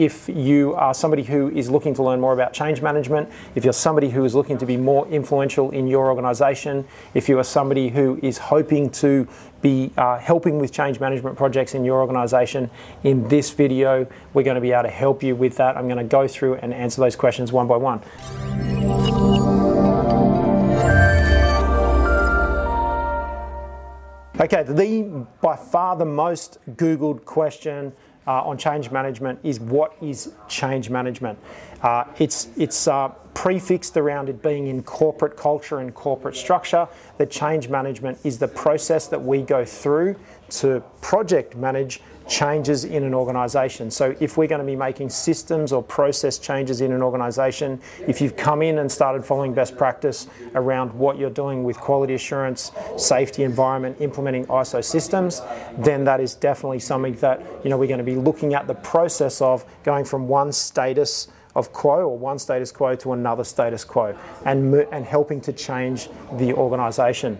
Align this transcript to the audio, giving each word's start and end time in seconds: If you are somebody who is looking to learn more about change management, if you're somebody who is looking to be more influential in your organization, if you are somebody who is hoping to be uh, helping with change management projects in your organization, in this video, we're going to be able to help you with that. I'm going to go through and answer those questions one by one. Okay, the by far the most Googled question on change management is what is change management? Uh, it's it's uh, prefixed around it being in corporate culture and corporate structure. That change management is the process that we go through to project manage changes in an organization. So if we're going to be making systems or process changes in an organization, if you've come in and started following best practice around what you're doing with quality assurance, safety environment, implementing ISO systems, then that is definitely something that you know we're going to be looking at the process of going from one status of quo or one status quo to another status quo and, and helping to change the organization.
If 0.00 0.30
you 0.30 0.72
are 0.76 0.94
somebody 0.94 1.22
who 1.24 1.50
is 1.50 1.68
looking 1.68 1.92
to 1.96 2.02
learn 2.02 2.22
more 2.22 2.32
about 2.32 2.54
change 2.54 2.80
management, 2.80 3.28
if 3.54 3.64
you're 3.64 3.74
somebody 3.74 4.08
who 4.08 4.24
is 4.24 4.34
looking 4.34 4.56
to 4.56 4.64
be 4.64 4.78
more 4.78 5.06
influential 5.08 5.70
in 5.72 5.86
your 5.86 6.08
organization, 6.08 6.86
if 7.12 7.28
you 7.28 7.38
are 7.38 7.44
somebody 7.44 7.90
who 7.90 8.18
is 8.22 8.38
hoping 8.38 8.88
to 8.92 9.28
be 9.60 9.92
uh, 9.98 10.16
helping 10.16 10.58
with 10.58 10.72
change 10.72 11.00
management 11.00 11.36
projects 11.36 11.74
in 11.74 11.84
your 11.84 12.00
organization, 12.00 12.70
in 13.04 13.28
this 13.28 13.50
video, 13.50 14.06
we're 14.32 14.42
going 14.42 14.54
to 14.54 14.62
be 14.62 14.72
able 14.72 14.84
to 14.84 14.88
help 14.88 15.22
you 15.22 15.36
with 15.36 15.58
that. 15.58 15.76
I'm 15.76 15.86
going 15.86 15.98
to 15.98 16.04
go 16.04 16.26
through 16.26 16.54
and 16.54 16.72
answer 16.72 17.02
those 17.02 17.14
questions 17.14 17.52
one 17.52 17.66
by 17.66 17.76
one. 17.76 18.00
Okay, 24.40 24.62
the 24.62 25.26
by 25.42 25.54
far 25.54 25.94
the 25.96 26.06
most 26.06 26.56
Googled 26.76 27.26
question 27.26 27.92
on 28.44 28.56
change 28.58 28.90
management 28.90 29.38
is 29.42 29.60
what 29.60 29.94
is 30.02 30.32
change 30.48 30.90
management? 30.90 31.38
Uh, 31.82 32.04
it's 32.18 32.48
it's 32.56 32.86
uh, 32.88 33.08
prefixed 33.34 33.96
around 33.96 34.28
it 34.28 34.42
being 34.42 34.66
in 34.66 34.82
corporate 34.82 35.36
culture 35.36 35.78
and 35.78 35.94
corporate 35.94 36.36
structure. 36.36 36.88
That 37.18 37.30
change 37.30 37.68
management 37.68 38.18
is 38.24 38.38
the 38.38 38.48
process 38.48 39.06
that 39.08 39.22
we 39.22 39.42
go 39.42 39.64
through 39.64 40.16
to 40.50 40.82
project 41.00 41.56
manage 41.56 42.00
changes 42.30 42.84
in 42.84 43.02
an 43.02 43.12
organization. 43.12 43.90
So 43.90 44.14
if 44.20 44.36
we're 44.36 44.46
going 44.46 44.60
to 44.60 44.66
be 44.66 44.76
making 44.76 45.10
systems 45.10 45.72
or 45.72 45.82
process 45.82 46.38
changes 46.38 46.80
in 46.80 46.92
an 46.92 47.02
organization, 47.02 47.80
if 48.06 48.20
you've 48.20 48.36
come 48.36 48.62
in 48.62 48.78
and 48.78 48.90
started 48.90 49.24
following 49.24 49.52
best 49.52 49.76
practice 49.76 50.28
around 50.54 50.94
what 50.94 51.18
you're 51.18 51.28
doing 51.28 51.64
with 51.64 51.76
quality 51.76 52.14
assurance, 52.14 52.70
safety 52.96 53.42
environment, 53.42 53.96
implementing 54.00 54.46
ISO 54.46 54.82
systems, 54.82 55.42
then 55.78 56.04
that 56.04 56.20
is 56.20 56.34
definitely 56.36 56.78
something 56.78 57.14
that 57.16 57.42
you 57.64 57.70
know 57.70 57.76
we're 57.76 57.88
going 57.88 57.98
to 57.98 58.04
be 58.04 58.16
looking 58.16 58.54
at 58.54 58.68
the 58.68 58.74
process 58.74 59.42
of 59.42 59.64
going 59.82 60.04
from 60.04 60.28
one 60.28 60.52
status 60.52 61.28
of 61.54 61.72
quo 61.72 62.08
or 62.08 62.18
one 62.18 62.38
status 62.38 62.70
quo 62.72 62.94
to 62.96 63.12
another 63.12 63.44
status 63.44 63.84
quo 63.84 64.16
and, 64.44 64.74
and 64.92 65.04
helping 65.04 65.40
to 65.40 65.52
change 65.52 66.08
the 66.34 66.52
organization. 66.54 67.38